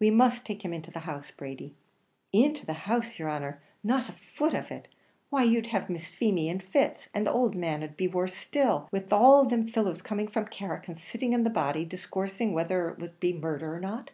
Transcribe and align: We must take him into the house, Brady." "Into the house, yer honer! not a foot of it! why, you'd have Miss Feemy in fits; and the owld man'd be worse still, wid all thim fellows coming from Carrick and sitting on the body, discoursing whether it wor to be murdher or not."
We 0.00 0.10
must 0.10 0.44
take 0.44 0.64
him 0.64 0.72
into 0.72 0.90
the 0.90 0.98
house, 1.06 1.30
Brady." 1.30 1.76
"Into 2.32 2.66
the 2.66 2.72
house, 2.72 3.20
yer 3.20 3.28
honer! 3.28 3.60
not 3.84 4.08
a 4.08 4.12
foot 4.14 4.52
of 4.52 4.72
it! 4.72 4.88
why, 5.30 5.44
you'd 5.44 5.68
have 5.68 5.88
Miss 5.88 6.08
Feemy 6.08 6.48
in 6.48 6.58
fits; 6.58 7.08
and 7.14 7.24
the 7.24 7.30
owld 7.32 7.54
man'd 7.54 7.96
be 7.96 8.08
worse 8.08 8.34
still, 8.34 8.88
wid 8.90 9.12
all 9.12 9.48
thim 9.48 9.64
fellows 9.68 10.02
coming 10.02 10.26
from 10.26 10.46
Carrick 10.48 10.88
and 10.88 10.98
sitting 10.98 11.34
on 11.34 11.44
the 11.44 11.50
body, 11.50 11.84
discoursing 11.84 12.52
whether 12.52 12.88
it 12.88 12.98
wor 12.98 13.06
to 13.06 13.14
be 13.20 13.32
murdher 13.32 13.72
or 13.72 13.78
not." 13.78 14.10